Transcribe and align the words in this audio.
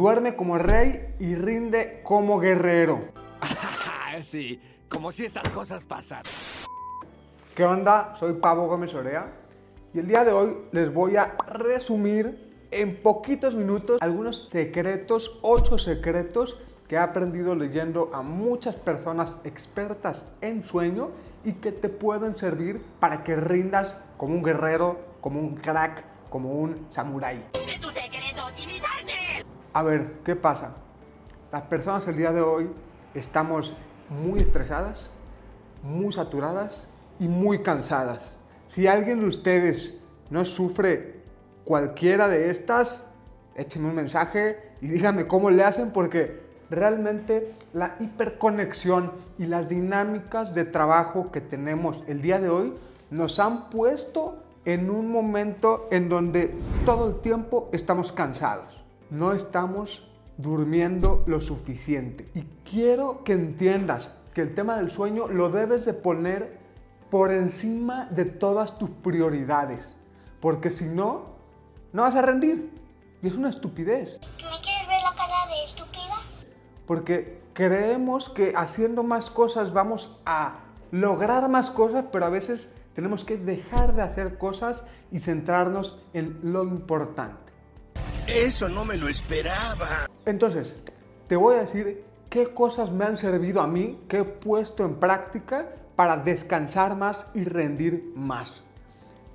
duerme 0.00 0.34
como 0.34 0.56
rey 0.56 1.14
y 1.18 1.34
rinde 1.34 2.00
como 2.02 2.38
guerrero. 2.38 3.00
sí, 4.24 4.58
como 4.88 5.12
si 5.12 5.26
estas 5.26 5.46
cosas 5.50 5.84
pasaran. 5.84 6.24
¿Qué 7.54 7.66
onda? 7.66 8.14
Soy 8.18 8.32
Pablo 8.32 8.66
Gómez 8.66 8.94
Orea 8.94 9.30
y 9.92 9.98
el 9.98 10.08
día 10.08 10.24
de 10.24 10.32
hoy 10.32 10.56
les 10.72 10.90
voy 10.90 11.16
a 11.16 11.36
resumir 11.46 12.50
en 12.70 13.02
poquitos 13.02 13.54
minutos 13.54 13.98
algunos 14.00 14.48
secretos, 14.48 15.38
ocho 15.42 15.76
secretos 15.76 16.56
que 16.88 16.94
he 16.94 16.98
aprendido 16.98 17.54
leyendo 17.54 18.10
a 18.14 18.22
muchas 18.22 18.76
personas 18.76 19.36
expertas 19.44 20.24
en 20.40 20.64
sueño 20.64 21.10
y 21.44 21.52
que 21.52 21.72
te 21.72 21.90
pueden 21.90 22.38
servir 22.38 22.82
para 23.00 23.22
que 23.22 23.36
rindas 23.36 23.98
como 24.16 24.32
un 24.32 24.42
guerrero, 24.42 24.98
como 25.20 25.40
un 25.40 25.56
crack, 25.56 26.04
como 26.30 26.52
un 26.54 26.86
samurái. 26.90 27.44
A 29.72 29.84
ver, 29.84 30.14
¿qué 30.24 30.34
pasa? 30.34 30.72
Las 31.52 31.62
personas 31.62 32.06
el 32.08 32.16
día 32.16 32.32
de 32.32 32.40
hoy 32.40 32.68
estamos 33.14 33.72
muy 34.08 34.40
estresadas, 34.40 35.12
muy 35.84 36.12
saturadas 36.12 36.88
y 37.20 37.28
muy 37.28 37.62
cansadas. 37.62 38.36
Si 38.74 38.88
alguien 38.88 39.20
de 39.20 39.26
ustedes 39.26 39.96
no 40.28 40.44
sufre 40.44 41.20
cualquiera 41.64 42.26
de 42.26 42.50
estas, 42.50 43.04
échenme 43.54 43.90
un 43.90 43.94
mensaje 43.94 44.58
y 44.80 44.88
díganme 44.88 45.28
cómo 45.28 45.50
le 45.50 45.62
hacen 45.62 45.92
porque 45.92 46.40
realmente 46.68 47.54
la 47.72 47.94
hiperconexión 48.00 49.12
y 49.38 49.46
las 49.46 49.68
dinámicas 49.68 50.52
de 50.52 50.64
trabajo 50.64 51.30
que 51.30 51.40
tenemos 51.40 52.02
el 52.08 52.22
día 52.22 52.40
de 52.40 52.48
hoy 52.48 52.74
nos 53.10 53.38
han 53.38 53.70
puesto 53.70 54.42
en 54.64 54.90
un 54.90 55.12
momento 55.12 55.86
en 55.92 56.08
donde 56.08 56.52
todo 56.84 57.06
el 57.06 57.20
tiempo 57.20 57.68
estamos 57.72 58.10
cansados 58.10 58.79
no 59.10 59.32
estamos 59.32 60.02
durmiendo 60.38 61.22
lo 61.26 61.40
suficiente. 61.40 62.28
Y 62.34 62.42
quiero 62.68 63.24
que 63.24 63.32
entiendas 63.32 64.12
que 64.34 64.42
el 64.42 64.54
tema 64.54 64.76
del 64.76 64.90
sueño 64.90 65.28
lo 65.28 65.50
debes 65.50 65.84
de 65.84 65.92
poner 65.92 66.58
por 67.10 67.32
encima 67.32 68.06
de 68.10 68.24
todas 68.24 68.78
tus 68.78 68.90
prioridades. 68.90 69.96
Porque 70.40 70.70
si 70.70 70.84
no, 70.84 71.26
no 71.92 72.02
vas 72.02 72.14
a 72.14 72.22
rendir. 72.22 72.70
Y 73.22 73.26
es 73.26 73.34
una 73.34 73.50
estupidez. 73.50 74.18
¿Me 74.38 74.60
quieres 74.62 74.88
ver 74.88 75.02
la 75.02 75.14
cara 75.14 75.46
de 75.48 75.62
estúpida? 75.62 76.14
Porque 76.86 77.42
creemos 77.52 78.30
que 78.30 78.54
haciendo 78.56 79.02
más 79.02 79.28
cosas 79.28 79.72
vamos 79.72 80.18
a 80.24 80.60
lograr 80.90 81.48
más 81.48 81.70
cosas, 81.70 82.06
pero 82.10 82.24
a 82.24 82.30
veces 82.30 82.72
tenemos 82.94 83.24
que 83.24 83.36
dejar 83.36 83.94
de 83.94 84.02
hacer 84.02 84.38
cosas 84.38 84.82
y 85.10 85.20
centrarnos 85.20 85.98
en 86.14 86.38
lo 86.42 86.62
importante. 86.64 87.49
Eso 88.32 88.68
no 88.68 88.84
me 88.84 88.96
lo 88.96 89.08
esperaba. 89.08 90.06
Entonces, 90.24 90.76
te 91.26 91.34
voy 91.34 91.56
a 91.56 91.62
decir 91.62 92.04
qué 92.28 92.54
cosas 92.54 92.92
me 92.92 93.04
han 93.04 93.16
servido 93.16 93.60
a 93.60 93.66
mí, 93.66 93.98
qué 94.08 94.18
he 94.18 94.24
puesto 94.24 94.84
en 94.84 95.00
práctica 95.00 95.66
para 95.96 96.16
descansar 96.16 96.96
más 96.96 97.26
y 97.34 97.42
rendir 97.42 98.12
más. 98.14 98.62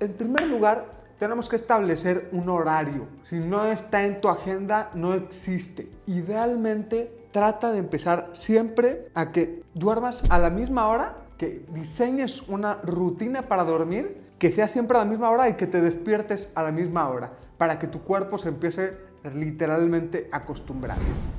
En 0.00 0.14
primer 0.14 0.46
lugar, 0.46 0.86
tenemos 1.18 1.46
que 1.46 1.56
establecer 1.56 2.30
un 2.32 2.48
horario. 2.48 3.06
Si 3.28 3.36
no 3.38 3.66
está 3.66 4.02
en 4.02 4.18
tu 4.22 4.30
agenda, 4.30 4.90
no 4.94 5.12
existe. 5.12 5.90
Idealmente, 6.06 7.28
trata 7.32 7.72
de 7.72 7.78
empezar 7.80 8.30
siempre 8.32 9.08
a 9.12 9.30
que 9.30 9.62
duermas 9.74 10.24
a 10.30 10.38
la 10.38 10.48
misma 10.48 10.88
hora, 10.88 11.16
que 11.36 11.66
diseñes 11.74 12.40
una 12.48 12.76
rutina 12.82 13.42
para 13.42 13.64
dormir, 13.64 14.22
que 14.38 14.52
sea 14.52 14.68
siempre 14.68 14.96
a 14.96 15.00
la 15.04 15.10
misma 15.10 15.28
hora 15.30 15.50
y 15.50 15.54
que 15.54 15.66
te 15.66 15.82
despiertes 15.82 16.50
a 16.54 16.62
la 16.62 16.72
misma 16.72 17.10
hora 17.10 17.32
para 17.58 17.78
que 17.78 17.86
tu 17.86 18.02
cuerpo 18.02 18.38
se 18.38 18.48
empiece 18.48 18.96
literalmente 19.34 20.28
a. 20.32 20.44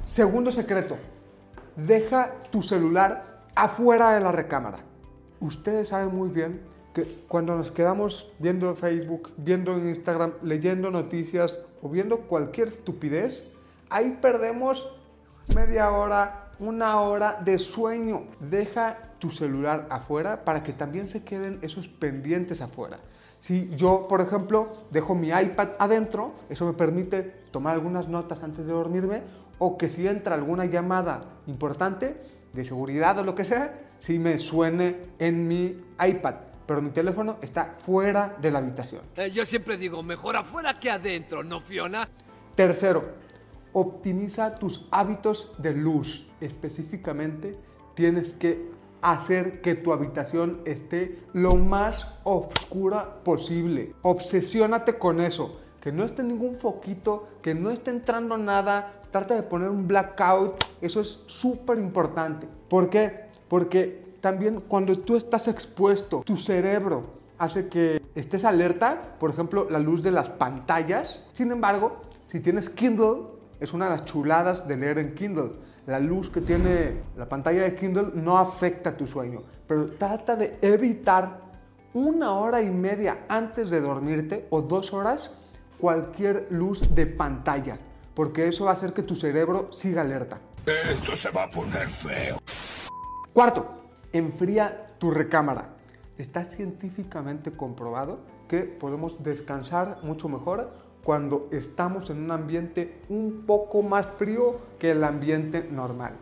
Segundo 0.05 0.51
secreto, 0.51 0.97
deja 1.75 2.33
tu 2.51 2.61
celular 2.61 3.43
afuera 3.55 4.11
de 4.11 4.21
la 4.21 4.31
recámara. 4.31 4.79
Ustedes 5.39 5.89
saben 5.89 6.15
muy 6.15 6.29
bien 6.29 6.61
que 6.93 7.23
cuando 7.27 7.55
nos 7.55 7.71
quedamos 7.71 8.31
viendo 8.39 8.75
Facebook, 8.75 9.31
viendo 9.37 9.77
Instagram, 9.77 10.33
leyendo 10.41 10.89
noticias 10.89 11.57
o 11.81 11.89
viendo 11.89 12.21
cualquier 12.21 12.69
estupidez, 12.69 13.45
ahí 13.89 14.17
perdemos 14.21 14.89
media 15.55 15.91
hora, 15.91 16.51
una 16.59 16.99
hora 17.01 17.39
de 17.43 17.59
sueño. 17.59 18.23
Deja 18.39 18.97
tu 19.19 19.29
celular 19.29 19.87
afuera 19.89 20.43
para 20.43 20.63
que 20.63 20.73
también 20.73 21.07
se 21.07 21.23
queden 21.23 21.59
esos 21.61 21.87
pendientes 21.87 22.61
afuera. 22.61 22.99
Si 23.41 23.69
yo, 23.75 24.07
por 24.07 24.21
ejemplo, 24.21 24.87
dejo 24.91 25.15
mi 25.15 25.29
iPad 25.29 25.69
adentro, 25.79 26.33
eso 26.49 26.65
me 26.65 26.73
permite 26.73 27.21
tomar 27.51 27.73
algunas 27.73 28.07
notas 28.07 28.43
antes 28.43 28.65
de 28.65 28.73
dormirme, 28.73 29.21
o 29.59 29.77
que 29.77 29.89
si 29.89 30.07
entra 30.07 30.35
alguna 30.35 30.65
llamada 30.65 31.39
importante, 31.47 32.17
de 32.53 32.65
seguridad 32.65 33.17
o 33.19 33.23
lo 33.23 33.35
que 33.35 33.45
sea, 33.45 33.79
si 33.99 34.19
me 34.19 34.37
suene 34.37 34.95
en 35.19 35.47
mi 35.47 35.83
iPad. 35.99 36.35
Pero 36.65 36.81
mi 36.81 36.89
teléfono 36.89 37.37
está 37.41 37.75
fuera 37.85 38.35
de 38.41 38.51
la 38.51 38.59
habitación. 38.59 39.01
Eh, 39.15 39.31
yo 39.31 39.45
siempre 39.45 39.77
digo, 39.77 40.03
mejor 40.03 40.35
afuera 40.35 40.79
que 40.79 40.91
adentro, 40.91 41.43
¿no, 41.43 41.61
Fiona? 41.61 42.09
Tercero, 42.55 43.05
optimiza 43.71 44.55
tus 44.55 44.85
hábitos 44.91 45.51
de 45.59 45.73
luz. 45.73 46.27
Específicamente, 46.41 47.57
tienes 47.95 48.33
que 48.33 48.69
hacer 49.01 49.61
que 49.61 49.75
tu 49.75 49.93
habitación 49.93 50.61
esté 50.65 51.19
lo 51.33 51.55
más 51.55 52.07
oscura 52.23 53.23
posible. 53.23 53.93
Obsesiónate 54.01 54.97
con 54.97 55.21
eso. 55.21 55.59
Que 55.81 55.91
no 55.91 56.03
esté 56.03 56.23
ningún 56.23 56.57
foquito, 56.57 57.27
que 57.41 57.53
no 57.53 57.69
esté 57.69 57.91
entrando 57.91 58.37
nada. 58.37 59.01
Trata 59.11 59.35
de 59.35 59.43
poner 59.43 59.69
un 59.69 59.87
blackout. 59.87 60.55
Eso 60.81 61.01
es 61.01 61.19
súper 61.27 61.77
importante. 61.77 62.47
¿Por 62.67 62.89
qué? 62.89 63.27
Porque 63.47 64.15
también 64.19 64.61
cuando 64.67 64.99
tú 64.99 65.15
estás 65.15 65.47
expuesto, 65.47 66.23
tu 66.25 66.35
cerebro 66.35 67.03
hace 67.37 67.69
que 67.69 68.01
estés 68.15 68.43
alerta. 68.43 69.15
Por 69.19 69.29
ejemplo, 69.29 69.67
la 69.69 69.79
luz 69.79 70.03
de 70.03 70.11
las 70.11 70.29
pantallas. 70.29 71.23
Sin 71.33 71.51
embargo, 71.51 72.01
si 72.27 72.39
tienes 72.41 72.69
Kindle, 72.69 73.27
es 73.59 73.73
una 73.73 73.85
de 73.85 73.91
las 73.91 74.05
chuladas 74.05 74.67
de 74.67 74.77
leer 74.77 74.97
en 74.97 75.15
Kindle 75.15 75.51
la 75.87 75.99
luz 75.99 76.29
que 76.29 76.41
tiene 76.41 77.01
la 77.15 77.27
pantalla 77.27 77.63
de 77.63 77.73
Kindle 77.73 78.11
no 78.13 78.37
afecta 78.37 78.95
tu 78.95 79.07
sueño, 79.07 79.41
pero 79.65 79.87
trata 79.93 80.35
de 80.35 80.57
evitar 80.61 81.39
una 81.93 82.33
hora 82.33 82.61
y 82.61 82.69
media 82.69 83.25
antes 83.29 83.69
de 83.69 83.79
dormirte 83.79 84.47
o 84.49 84.61
dos 84.61 84.93
horas 84.93 85.31
cualquier 85.79 86.47
luz 86.49 86.93
de 86.93 87.07
pantalla, 87.07 87.79
porque 88.13 88.49
eso 88.49 88.65
va 88.65 88.71
a 88.71 88.73
hacer 88.73 88.93
que 88.93 89.03
tu 89.03 89.15
cerebro 89.15 89.71
siga 89.71 90.01
alerta. 90.01 90.39
Esto 90.65 91.15
se 91.15 91.31
va 91.31 91.43
a 91.43 91.49
poner 91.49 91.87
feo. 91.87 92.37
Cuarto, 93.31 93.65
enfría 94.11 94.95
tu 94.97 95.09
recámara. 95.11 95.69
Está 96.17 96.43
científicamente 96.43 97.51
comprobado 97.51 98.19
que 98.49 98.63
podemos 98.63 99.23
descansar 99.23 99.99
mucho 100.03 100.27
mejor 100.27 100.86
cuando 101.07 101.47
estamos 101.51 102.09
en 102.09 102.21
un 102.21 102.31
ambiente 102.31 102.97
un 103.07 103.45
poco 103.47 103.81
más 103.81 104.05
frío 104.17 104.57
que 104.77 104.91
el 104.91 105.05
ambiente 105.05 105.65
normal. 105.71 106.15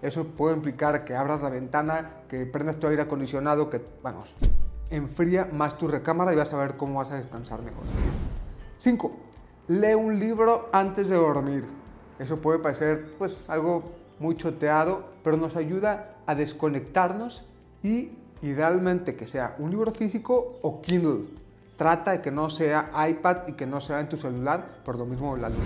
Eso 0.00 0.24
puede 0.24 0.56
implicar 0.56 1.04
que 1.04 1.14
abras 1.14 1.42
la 1.42 1.50
ventana, 1.50 2.22
que 2.26 2.46
prendas 2.46 2.76
tu 2.76 2.86
aire 2.86 3.02
acondicionado, 3.02 3.68
que, 3.68 3.82
vamos, 4.02 4.34
enfría 4.88 5.44
más 5.52 5.76
tu 5.76 5.88
recámara 5.88 6.32
y 6.32 6.36
vas 6.36 6.50
a 6.54 6.56
ver 6.56 6.78
cómo 6.78 7.00
vas 7.00 7.12
a 7.12 7.16
descansar 7.16 7.60
mejor. 7.60 7.82
5. 8.78 9.12
Lee 9.68 9.92
un 9.92 10.18
libro 10.18 10.70
antes 10.72 11.10
de 11.10 11.16
dormir. 11.16 11.66
Eso 12.18 12.38
puede 12.38 12.60
parecer 12.60 13.12
pues 13.18 13.42
algo 13.46 13.92
muy 14.20 14.38
choteado, 14.38 15.04
pero 15.22 15.36
nos 15.36 15.54
ayuda 15.54 16.14
a 16.24 16.34
desconectarnos 16.34 17.44
y 17.82 18.12
idealmente 18.40 19.16
que 19.16 19.28
sea 19.28 19.54
un 19.58 19.70
libro 19.70 19.92
físico 19.92 20.58
o 20.62 20.80
Kindle 20.80 21.26
Trata 21.80 22.10
de 22.10 22.20
que 22.20 22.30
no 22.30 22.50
sea 22.50 22.90
iPad 23.08 23.48
y 23.48 23.54
que 23.54 23.64
no 23.64 23.80
sea 23.80 24.00
en 24.00 24.10
tu 24.10 24.18
celular, 24.18 24.82
por 24.84 24.98
lo 24.98 25.06
mismo 25.06 25.34
la 25.38 25.48
luz. 25.48 25.64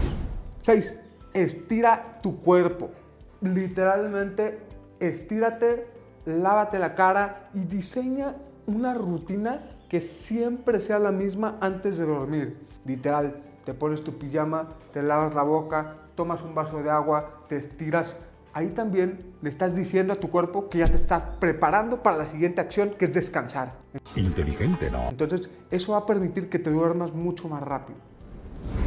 6. 0.63 0.97
Estira 1.33 2.21
tu 2.23 2.41
cuerpo. 2.41 2.91
Literalmente, 3.41 4.61
estírate, 5.01 5.89
lávate 6.25 6.79
la 6.79 6.95
cara 6.95 7.49
y 7.53 7.65
diseña 7.65 8.37
una 8.69 8.95
rutina 8.95 9.63
que 9.89 10.03
siempre 10.03 10.81
sea 10.81 11.01
la 11.01 11.11
misma 11.11 11.59
antes 11.61 11.97
de 11.97 12.07
dormir. 12.07 12.65
Literal, 12.85 13.43
te 13.65 13.75
pones 13.75 14.05
tu 14.05 14.17
pijama, 14.17 14.69
te 14.93 15.03
lavas 15.03 15.35
la 15.35 15.43
boca, 15.43 15.97
tomas 16.15 16.41
un 16.43 16.55
vaso 16.55 16.81
de 16.81 16.91
agua, 16.91 17.41
te 17.49 17.57
estiras 17.57 18.17
ahí 18.55 18.69
también 18.69 19.35
le 19.43 19.51
estás 19.51 19.75
diciendo 19.75 20.13
a 20.13 20.17
tu 20.17 20.31
cuerpo 20.31 20.69
que 20.69 20.79
ya 20.79 20.87
te 20.87 20.97
estás 20.97 21.23
preparando 21.41 22.03
para 22.03 22.17
la 22.17 22.27
siguiente 22.27 22.61
acción, 22.61 22.95
que 22.97 23.07
es 23.07 23.13
descansar. 23.13 23.75
Inteligente, 24.17 24.91
¿no? 24.91 25.09
Entonces, 25.09 25.51
eso 25.71 25.93
va 25.93 25.99
a 25.99 26.07
permitir 26.07 26.49
que 26.49 26.59
te 26.59 26.71
duermas 26.71 27.13
mucho 27.13 27.49
más 27.49 27.63
rápido. 27.63 27.99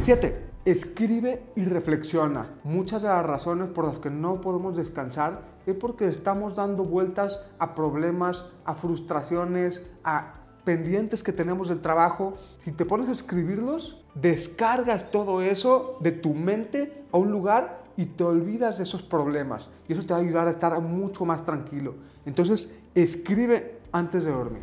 7. 0.04 0.48
Escribe 0.64 1.42
y 1.54 1.64
reflexiona. 1.64 2.46
Muchas 2.64 3.02
de 3.02 3.08
las 3.08 3.24
razones 3.24 3.68
por 3.68 3.86
las 3.86 3.98
que 3.98 4.10
no 4.10 4.40
podemos 4.40 4.76
descansar 4.76 5.42
es 5.66 5.76
porque 5.76 6.08
estamos 6.08 6.56
dando 6.56 6.84
vueltas 6.84 7.38
a 7.58 7.74
problemas, 7.74 8.46
a 8.64 8.74
frustraciones, 8.74 9.82
a 10.02 10.34
pendientes 10.64 11.22
que 11.22 11.32
tenemos 11.32 11.68
del 11.68 11.80
trabajo. 11.80 12.38
Si 12.64 12.72
te 12.72 12.84
pones 12.84 13.08
a 13.08 13.12
escribirlos, 13.12 14.02
descargas 14.14 15.10
todo 15.10 15.42
eso 15.42 15.98
de 16.00 16.12
tu 16.12 16.34
mente 16.34 17.04
a 17.12 17.18
un 17.18 17.30
lugar 17.30 17.87
y 17.98 18.06
te 18.06 18.22
olvidas 18.22 18.78
de 18.78 18.84
esos 18.84 19.02
problemas. 19.02 19.68
Y 19.88 19.92
eso 19.92 20.06
te 20.06 20.14
va 20.14 20.20
a 20.20 20.22
ayudar 20.22 20.46
a 20.46 20.52
estar 20.52 20.80
mucho 20.80 21.24
más 21.24 21.44
tranquilo. 21.44 21.96
Entonces, 22.24 22.70
escribe 22.94 23.80
antes 23.90 24.22
de 24.22 24.30
dormir. 24.30 24.62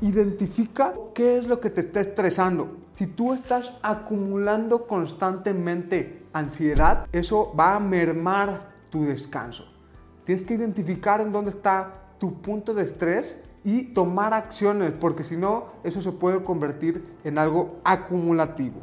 Identifica 0.00 0.92
qué 1.14 1.38
es 1.38 1.46
lo 1.46 1.60
que 1.60 1.70
te 1.70 1.80
está 1.80 2.00
estresando. 2.00 2.76
Si 2.96 3.06
tú 3.06 3.32
estás 3.32 3.78
acumulando 3.80 4.88
constantemente 4.88 6.24
ansiedad, 6.32 7.06
eso 7.12 7.54
va 7.56 7.76
a 7.76 7.80
mermar 7.80 8.72
tu 8.90 9.04
descanso. 9.04 9.64
Tienes 10.24 10.44
que 10.44 10.54
identificar 10.54 11.20
en 11.20 11.30
dónde 11.30 11.52
está 11.52 11.94
tu 12.18 12.42
punto 12.42 12.74
de 12.74 12.82
estrés 12.82 13.36
y 13.62 13.94
tomar 13.94 14.34
acciones, 14.34 14.92
porque 14.98 15.22
si 15.22 15.36
no, 15.36 15.66
eso 15.84 16.02
se 16.02 16.10
puede 16.10 16.42
convertir 16.42 17.04
en 17.22 17.38
algo 17.38 17.76
acumulativo. 17.84 18.80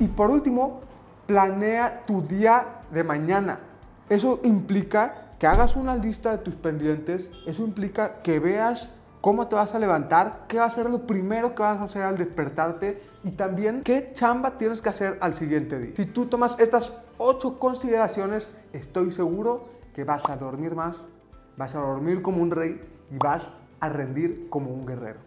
Y 0.00 0.06
por 0.06 0.30
último, 0.30 0.80
planea 1.26 2.04
tu 2.06 2.22
día 2.22 2.82
de 2.90 3.04
mañana. 3.04 3.58
Eso 4.08 4.40
implica 4.44 5.32
que 5.38 5.46
hagas 5.46 5.76
una 5.76 5.96
lista 5.96 6.30
de 6.30 6.38
tus 6.38 6.54
pendientes, 6.54 7.30
eso 7.46 7.64
implica 7.64 8.22
que 8.22 8.38
veas 8.38 8.90
cómo 9.20 9.48
te 9.48 9.56
vas 9.56 9.74
a 9.74 9.78
levantar, 9.78 10.44
qué 10.48 10.58
va 10.58 10.66
a 10.66 10.70
ser 10.70 10.88
lo 10.88 11.06
primero 11.06 11.54
que 11.54 11.62
vas 11.62 11.80
a 11.80 11.84
hacer 11.84 12.04
al 12.04 12.16
despertarte 12.16 13.02
y 13.24 13.32
también 13.32 13.82
qué 13.82 14.12
chamba 14.14 14.56
tienes 14.56 14.80
que 14.80 14.88
hacer 14.88 15.18
al 15.20 15.34
siguiente 15.34 15.78
día. 15.78 15.94
Si 15.96 16.06
tú 16.06 16.26
tomas 16.26 16.58
estas 16.60 16.96
ocho 17.18 17.58
consideraciones, 17.58 18.56
estoy 18.72 19.12
seguro 19.12 19.68
que 19.94 20.04
vas 20.04 20.22
a 20.28 20.36
dormir 20.36 20.74
más, 20.74 20.96
vas 21.56 21.74
a 21.74 21.80
dormir 21.80 22.22
como 22.22 22.40
un 22.40 22.50
rey 22.50 22.80
y 23.10 23.16
vas 23.18 23.42
a 23.80 23.88
rendir 23.88 24.48
como 24.48 24.70
un 24.70 24.86
guerrero. 24.86 25.18